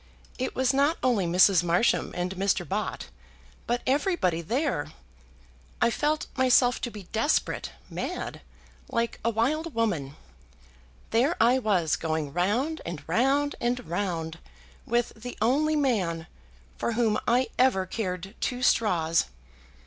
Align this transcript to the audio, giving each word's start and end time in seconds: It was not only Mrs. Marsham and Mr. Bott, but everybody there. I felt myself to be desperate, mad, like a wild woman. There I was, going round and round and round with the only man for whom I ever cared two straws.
It 0.39 0.55
was 0.55 0.73
not 0.73 0.97
only 1.03 1.27
Mrs. 1.27 1.61
Marsham 1.61 2.11
and 2.17 2.33
Mr. 2.35 2.67
Bott, 2.67 3.09
but 3.67 3.83
everybody 3.85 4.41
there. 4.41 4.93
I 5.79 5.91
felt 5.91 6.25
myself 6.35 6.81
to 6.81 6.89
be 6.89 7.03
desperate, 7.11 7.71
mad, 7.87 8.41
like 8.89 9.19
a 9.23 9.29
wild 9.29 9.75
woman. 9.75 10.15
There 11.11 11.35
I 11.39 11.59
was, 11.59 11.95
going 11.97 12.33
round 12.33 12.81
and 12.83 13.03
round 13.07 13.53
and 13.61 13.87
round 13.87 14.39
with 14.87 15.13
the 15.15 15.37
only 15.39 15.75
man 15.75 16.25
for 16.79 16.93
whom 16.93 17.19
I 17.27 17.49
ever 17.59 17.85
cared 17.85 18.33
two 18.41 18.63
straws. 18.63 19.25